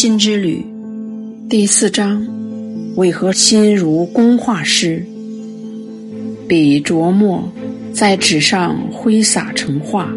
[0.00, 0.64] 心之旅，
[1.50, 2.24] 第四章：
[2.94, 5.04] 为何心如工画师？
[6.46, 7.50] 笔琢磨，
[7.92, 10.08] 在纸上挥洒成画，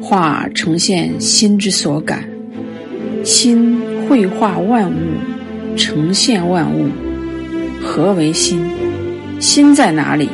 [0.00, 2.28] 画呈现心之所感。
[3.24, 3.76] 心
[4.08, 4.94] 绘画万物，
[5.76, 6.86] 呈现万物。
[7.82, 8.60] 何为心？
[9.40, 10.28] 心在哪里？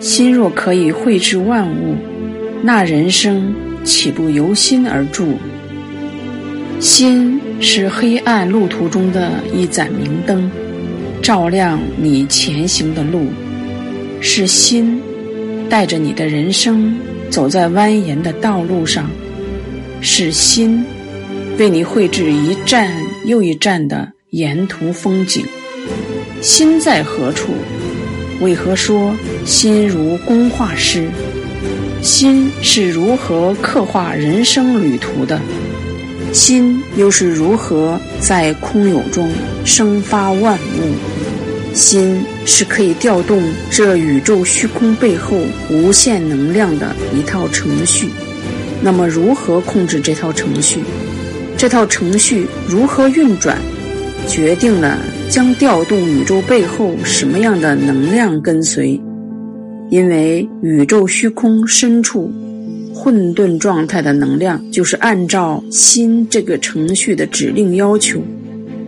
[0.00, 1.96] 心若可以绘制万物，
[2.62, 3.54] 那人生
[3.84, 5.28] 岂不由心而住？
[6.78, 10.50] 心是黑暗路途中的一盏明灯，
[11.22, 13.22] 照亮你前行的路；
[14.20, 15.00] 是心
[15.70, 16.94] 带着你的人生
[17.30, 19.04] 走在蜿蜒的道路上；
[20.02, 20.84] 是心
[21.58, 22.92] 为你绘制一站
[23.24, 25.44] 又一站的沿途风景。
[26.42, 27.52] 心在何处？
[28.42, 29.14] 为何说
[29.46, 31.08] 心如工画师？
[32.02, 35.40] 心是如何刻画人生旅途的？
[36.36, 39.26] 心又是如何在空有中
[39.64, 41.72] 生发万物？
[41.72, 45.38] 心是可以调动这宇宙虚空背后
[45.70, 48.10] 无限能量的一套程序。
[48.82, 50.80] 那么，如何控制这套程序？
[51.56, 53.56] 这套程序如何运转，
[54.28, 54.98] 决定了
[55.30, 59.00] 将调动宇宙背后什么样的能量跟随。
[59.88, 62.30] 因为宇宙虚空深处。
[63.06, 68.20] 混沌状态的能量，就是按照心这个程序的指令要求，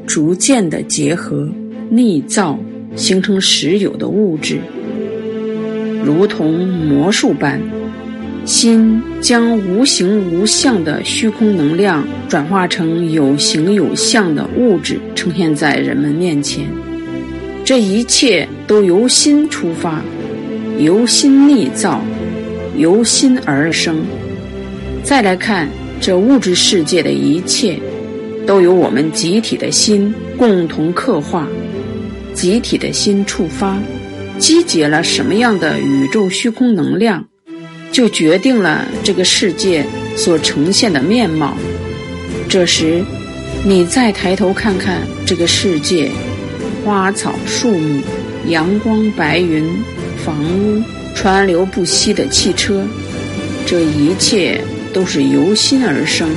[0.09, 1.49] 逐渐的结合、
[1.89, 2.59] 逆造，
[2.97, 4.59] 形成实有的物质，
[6.05, 7.61] 如同魔术般，
[8.45, 16.67] 心将无形无相的虚空能量转化成有形有相的物质，呈现在人们面前。
[17.65, 20.03] 这一切都由心出发，
[20.81, 22.03] 由心逆造。
[22.79, 24.07] 由心而生，
[25.03, 25.69] 再来看
[26.01, 27.77] 这物质世界的一切，
[28.47, 31.49] 都由我们集体的心共同刻画。
[32.35, 33.77] 集体的心触发，
[34.39, 37.25] 集结了什么样的宇宙虚空能量，
[37.91, 39.85] 就决定了这个世界
[40.17, 41.57] 所呈现的面貌。
[42.49, 43.03] 这时，
[43.65, 46.13] 你再抬头看看这个世界，
[46.85, 48.01] 花草树木、
[48.47, 49.69] 阳光白云、
[50.25, 50.81] 房屋。
[51.21, 52.87] 川流不息的汽车，
[53.67, 54.61] 这一切
[54.93, 56.29] 都是由心而生，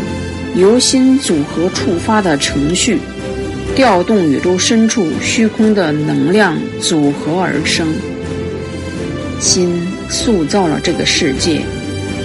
[0.56, 2.98] 由心组合触发的程序，
[3.76, 7.88] 调动宇宙深处虚空的能量组合而生。
[9.40, 9.72] 心
[10.10, 11.62] 塑造了这个世界，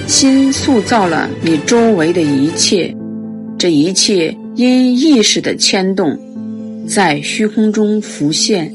[0.06, 2.96] 心塑造了你周围的一切，
[3.58, 6.18] 这一切因意识的牵动，
[6.88, 8.72] 在虚空中浮现。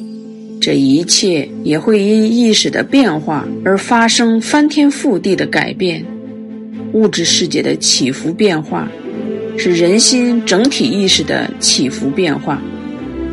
[0.61, 6.05] 这一切也会因意识的变化而发生翻天覆地的改变。
[6.93, 8.87] 物质世界的起伏变化，
[9.57, 12.59] 是人心整体意识的起伏变化；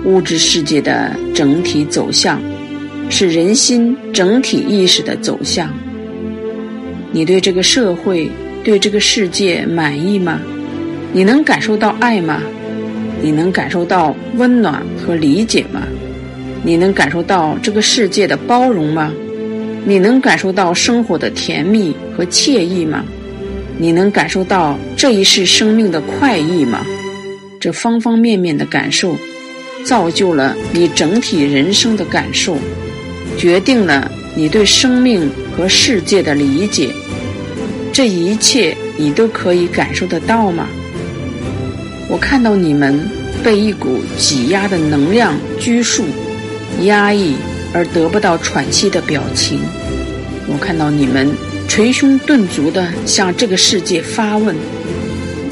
[0.07, 2.41] 物质世界的整体走向，
[3.11, 5.71] 是人心整体意识的走向。
[7.13, 8.31] 你对这个社会、
[8.65, 10.41] 对这个世界满意吗？
[11.13, 12.41] 你能感受到爱吗？
[13.21, 15.83] 你能感受到温暖和理解吗？
[16.69, 19.11] 你能感受到这个世界的包容吗？
[19.87, 23.03] 你能感受到生活的甜蜜和惬意吗？
[23.79, 26.85] 你能感受到这一世生命的快意吗？
[27.59, 29.17] 这方方面面的感受，
[29.83, 32.59] 造就了你整体人生的感受，
[33.39, 36.91] 决定了你对生命和世界的理解。
[37.95, 40.69] 这一切你都可以感受得到吗？
[42.11, 43.09] 我看到你们
[43.43, 46.05] 被一股挤压的能量拘束。
[46.85, 47.35] 压抑
[47.75, 49.59] 而得不到喘息的表情，
[50.47, 51.29] 我看到你们
[51.67, 54.55] 捶胸顿足地向这个世界发问：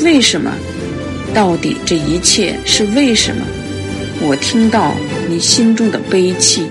[0.03, 0.53] 为什么？
[1.34, 3.44] 到底这一切是为什么？
[4.22, 4.94] 我听到
[5.28, 6.62] 你心中的悲泣，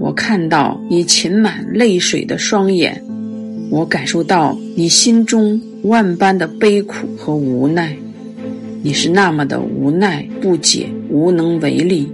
[0.00, 3.00] 我看到你噙满泪水的双眼，
[3.70, 7.96] 我感受到你心中万般的悲苦和无奈。
[8.82, 12.10] 你是那么的无奈、不解、无能为力、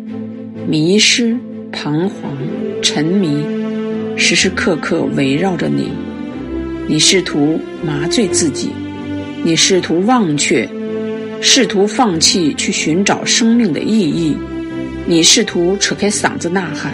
[0.69, 1.37] 迷失。
[1.73, 2.37] 彷徨、
[2.83, 3.45] 沉迷，
[4.17, 5.91] 时时刻刻围绕着你。
[6.87, 8.71] 你试图麻醉自己，
[9.45, 10.69] 你试图忘却，
[11.41, 14.37] 试图放弃去寻找生命的意义。
[15.07, 16.93] 你试图扯开嗓子呐喊，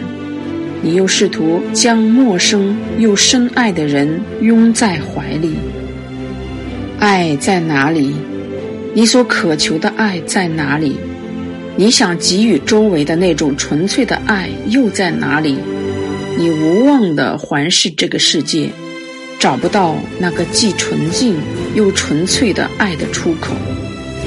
[0.82, 5.54] 你又试图将陌生又深爱的人拥在怀里。
[6.98, 8.14] 爱在哪里？
[8.94, 10.96] 你所渴求的爱在哪里？
[11.78, 15.58] 你想给予周围的那种纯粹的爱又在哪里？
[16.38, 18.70] 你无望地环视这个世界，
[19.38, 21.36] 找不到那个既纯净
[21.74, 23.54] 又纯粹的爱的出口。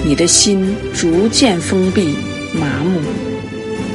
[0.05, 2.13] 你的心逐渐封闭、
[2.53, 3.01] 麻木，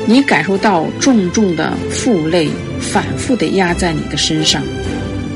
[0.04, 2.48] 你感受到重重的负累
[2.80, 4.62] 反复地压在你的身上，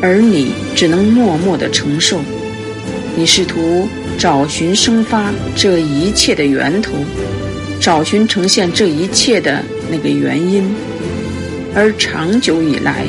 [0.02, 2.20] 而你只能默默地承受。
[3.16, 3.88] 你试图
[4.18, 6.92] 找寻生发这一切的源头，
[7.88, 10.62] 找寻呈现这一切的那个原因，
[11.74, 13.06] 而长久以来，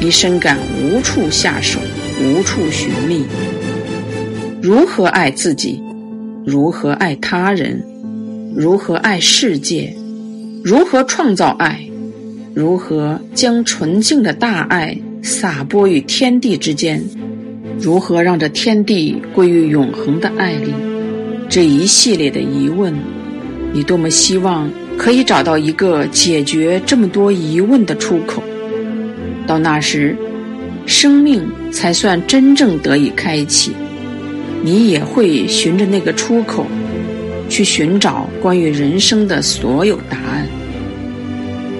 [0.00, 1.78] 你深感无处下手，
[2.20, 3.24] 无处寻觅。
[4.60, 5.80] 如何爱自己？
[6.44, 7.80] 如何爱他人？
[8.56, 9.94] 如何爱世界？
[10.64, 11.78] 如何创造爱？
[12.56, 17.00] 如何将纯净的大爱洒播于天地之间？
[17.78, 20.74] 如何让这天地归于永恒的爱里？
[21.48, 22.92] 这一系列的疑问，
[23.72, 28.42] 你多么希望可以找到一个解决这么多疑问的出口。
[29.46, 30.16] 到那时，
[30.86, 33.72] 生命才算真正得以开启。
[34.62, 36.66] 你也会循着那个出口，
[37.48, 40.46] 去寻找关于人生的所有答案。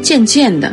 [0.02, 0.72] 渐渐的，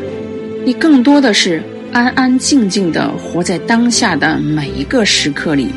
[0.66, 1.62] 你更多的是
[1.92, 5.68] 安安静静的活在当下的每一个时刻里。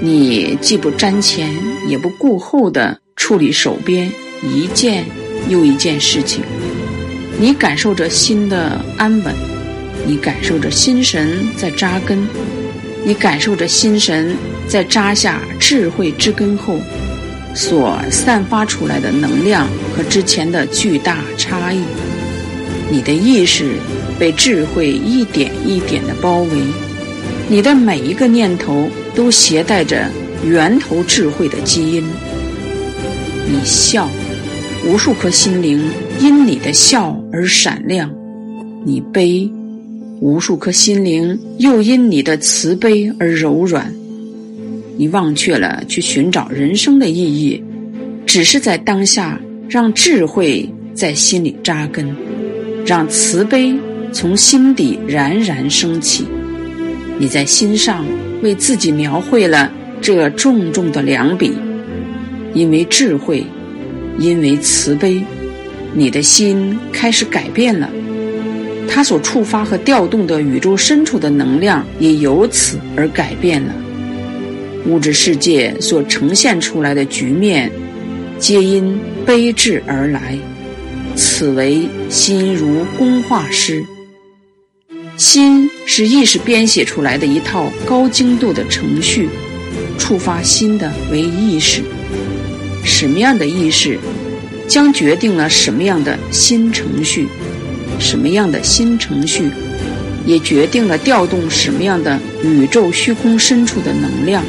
[0.00, 1.48] 你既不瞻前，
[1.88, 5.04] 也不顾后的处理手边一件
[5.48, 6.42] 又一件事情。
[7.38, 9.34] 你感受着心的安稳，
[10.06, 12.26] 你感受着心神在扎根，
[13.04, 14.36] 你感受着心神。
[14.66, 16.80] 在扎下智慧之根后，
[17.54, 21.82] 所散发出来的能量和之前的巨大差异。
[22.90, 23.74] 你的意识
[24.18, 26.48] 被智慧一点一点的包围，
[27.46, 30.10] 你的每一个念头都携带着
[30.42, 32.02] 源头智慧的基因。
[33.46, 34.08] 你笑，
[34.86, 35.82] 无数颗心灵
[36.20, 38.06] 因你的笑而闪亮；
[38.84, 39.50] 你悲，
[40.20, 43.90] 无数颗心灵又因你的慈悲而柔软。
[44.98, 47.62] 你忘却了去寻找人生的意义，
[48.26, 49.40] 只是在当下
[49.70, 52.14] 让智慧在心里扎根，
[52.84, 53.74] 让慈悲
[54.12, 56.26] 从心底冉冉升起。
[57.18, 58.04] 你在心上
[58.42, 59.72] 为自己描绘了
[60.02, 61.52] 这重重的两笔，
[62.52, 63.44] 因为智慧，
[64.18, 65.24] 因为慈悲，
[65.92, 67.90] 你的心开始改变了，
[68.88, 73.74] 它所触发和调动的宇宙深处的能量也由此而改变了。
[74.86, 77.70] 物质世界所呈现出来的局面，
[78.38, 80.38] 皆因悲智而来。
[81.16, 83.84] 此为心如工画师。
[85.16, 89.28] 心是意识编写出来的一套高精度的程序，
[89.96, 91.82] 触发心的为意识。
[92.84, 93.98] 什么样的意识，
[94.68, 97.26] 将决定了什么样的新程序；
[97.98, 99.50] 什么样的新程序，
[100.26, 104.44] 也决定了调动什么样的宇宙虚空深处的能量。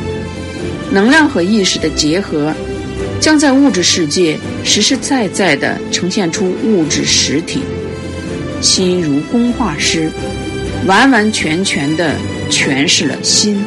[0.91, 2.53] 能量和意识的结合，
[3.19, 7.61] 将在物质世界实实在在地呈现出物质实体。
[8.61, 10.09] 心如工画师，
[10.85, 12.15] 完完全全地
[12.49, 13.57] 诠释了心、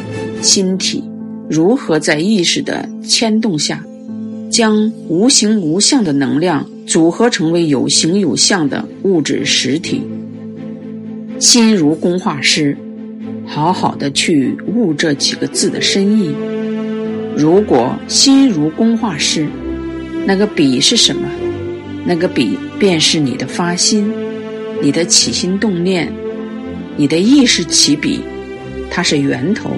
[0.41, 1.03] 心体
[1.49, 3.83] 如何在意识的牵动下，
[4.49, 10.01] 将无形无相的能量组合成为有形有相的物质实体。
[11.39, 12.75] 心如工画师，
[13.45, 16.31] 好好的去悟这几个字的深意。
[17.37, 19.47] 如果心如工画师，
[20.25, 21.29] 那个笔是什么？
[22.05, 24.11] 那个笔便是你的发心，
[24.81, 26.11] 你的起心动念，
[26.97, 28.19] 你的意识起笔，
[28.89, 29.71] 它是源头，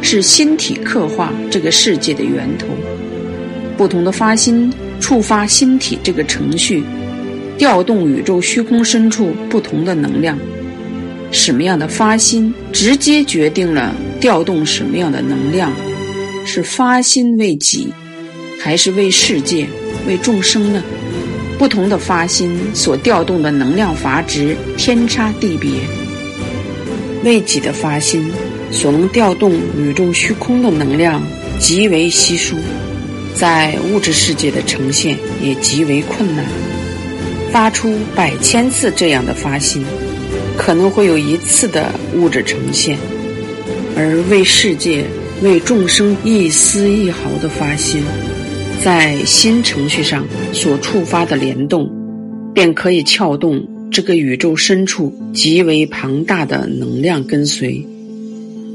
[0.00, 2.66] 是心体刻画这个世界的源头。
[3.78, 4.70] 不同的发心
[5.00, 6.82] 触发心体这个程序，
[7.56, 10.36] 调动宇宙虚空深处不同的能量。
[11.30, 15.72] 什么样的发心，直接决定了调动什么样的能量。
[16.44, 17.92] 是发心为己，
[18.58, 19.66] 还是为世界、
[20.08, 20.82] 为众生呢？
[21.58, 25.70] 不同的发心所调动的能量阀值天差地别。
[27.24, 28.30] 为己的发心
[28.70, 31.22] 所能调动宇宙虚空的能量
[31.58, 32.56] 极为稀疏，
[33.34, 36.44] 在物质世界的呈现也极为困难。
[37.52, 39.84] 发出百千次这样的发心，
[40.56, 42.98] 可能会有一次的物质呈现，
[43.96, 45.04] 而为世界。
[45.40, 48.02] 为众生一丝一毫的发心，
[48.82, 51.88] 在新程序上所触发的联动，
[52.52, 57.86] 便可以撬动这个宇宙深处极为庞大的能量跟随。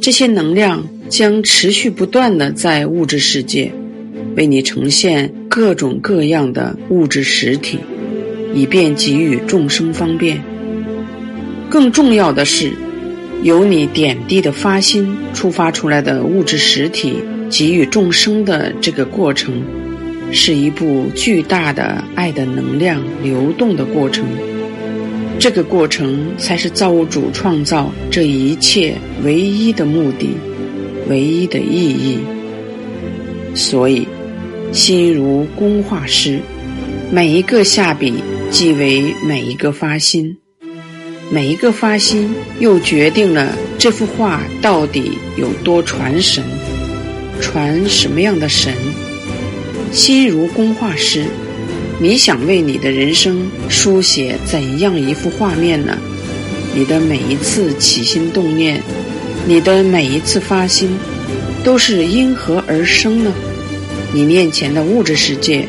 [0.02, 3.70] 这些能量将持续不断的在物质世界，
[4.36, 7.80] 为你呈现各种各样的物质实体，
[8.54, 10.42] 以便给予众生方便。
[11.70, 12.72] 更重要的是。
[13.42, 17.16] 由你点滴的发心触发出来的物质实体
[17.50, 19.62] 给予众生的这个过程，
[20.32, 24.24] 是一部巨大的爱的能量流动的过程。
[25.40, 30.30] 这个过程才是造物主创造这一切唯一的目的，
[31.10, 32.20] 唯一的意义。
[33.54, 34.08] 所以，
[34.74, 36.40] 心如工画师，
[37.12, 38.16] 每一个下笔
[38.50, 40.36] 即为每一个发心。
[41.30, 46.44] 每一个发心，又决定了这幅画到底有多传神，
[47.40, 48.74] 传什么样的神？
[49.92, 51.26] 心如工画师，
[52.00, 55.96] 你想为你的人生书写怎样一幅画面呢？
[56.74, 58.82] 你的每一次起心动念，
[59.46, 60.98] 你的每一次发心，
[61.64, 63.32] 都是因何而生呢？
[64.14, 65.66] 你面前的物质世界，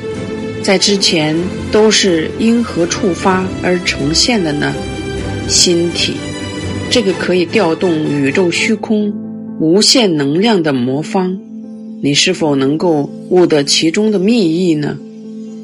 [0.63, 1.35] 在之前
[1.73, 4.75] 都是因何触发而呈现的呢？
[5.49, 6.13] 心体，
[6.91, 9.13] 这个可以调动宇宙虚空
[9.59, 11.39] 无限能量的魔方，
[12.03, 14.99] 你是否能够悟得其中的秘意呢？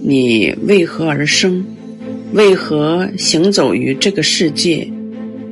[0.03, 1.65] 你为何而生？
[2.33, 4.89] 为何行走于这个世界？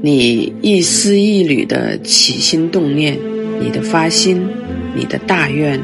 [0.00, 3.18] 你一丝一缕的起心动念，
[3.60, 4.46] 你的发心，
[4.94, 5.80] 你的大愿，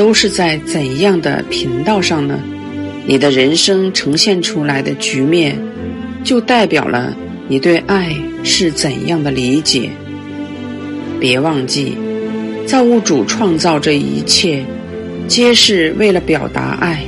[0.00, 2.40] 都是在怎样的频道上呢？
[3.06, 5.58] 你的人生呈现出来的局面，
[6.24, 7.14] 就代表了。
[7.48, 9.90] 你对爱是怎样的理解？
[11.20, 11.98] 别忘记，
[12.66, 14.64] 造物主创造这一切，
[15.28, 17.04] 皆是为了表达爱。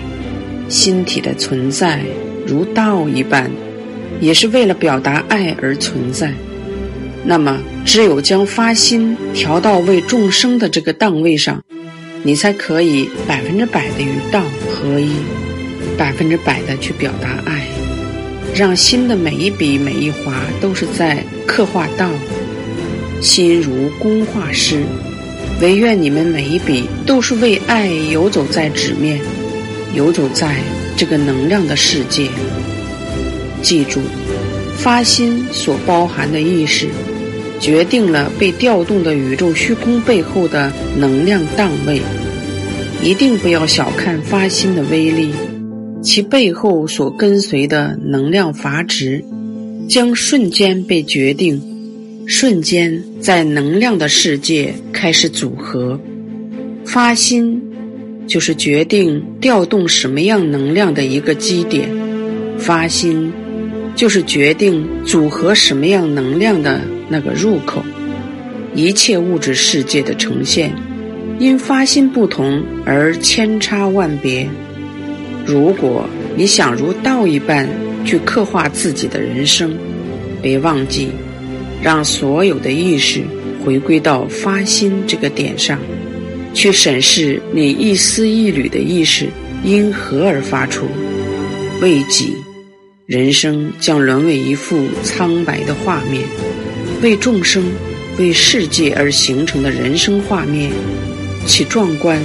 [0.68, 2.02] 心体的存在
[2.46, 3.50] 如道一般，
[4.20, 6.30] 也是为了表达爱而存在。
[7.24, 11.62] 那么，只有将发心调到为众生的这个档位上，
[12.24, 15.10] 你才可以百分之百的与道合一，
[15.98, 17.66] 百分之百的去表达爱。
[18.54, 22.10] 让心的每一笔每一划都是在刻画道，
[23.20, 24.84] 心如工画师，
[25.60, 29.20] 唯愿你们每一笔都是为爱游走在纸面，
[29.94, 30.56] 游走在
[30.96, 32.28] 这个能量的世界。
[33.62, 34.00] 记住，
[34.76, 36.88] 发心所包含的意识，
[37.62, 42.02] 决定了被调动的宇宙虚空背后的能量档位。
[43.02, 45.30] 一定不要小看发心的威力。
[46.02, 49.24] 其背后所跟随的能量阀值，
[49.88, 51.62] 将瞬间被决定，
[52.26, 56.00] 瞬间在能量的世界开始组合。
[56.84, 57.62] 发心
[58.26, 61.88] 就是决定调动什么样能量的一个基点，
[62.58, 63.32] 发心
[63.94, 66.80] 就是决定组合什么样能量的
[67.12, 67.84] 那个入口。
[68.74, 70.74] 一切物质世界的呈现，
[71.38, 74.48] 因发心不同而千差万别。
[75.44, 77.68] 如果你想如道一般
[78.06, 79.76] 去刻画自己的人生，
[80.40, 81.10] 别忘记
[81.82, 83.22] 让所有的意识
[83.62, 85.78] 回归到发心这个点上，
[86.54, 89.26] 去审视你一丝一缕的意识
[89.62, 90.86] 因何而发出。
[91.82, 92.36] 为己，
[93.04, 96.22] 人生将沦为一幅苍白的画面；
[97.02, 97.64] 为众生、
[98.16, 100.70] 为世界而形成的人生画面，
[101.46, 102.22] 其壮观，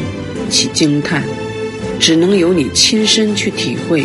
[0.51, 1.23] 其惊叹。
[1.99, 4.03] 只能由你亲身去体会，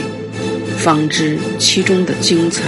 [0.78, 2.62] 方知其中的精彩。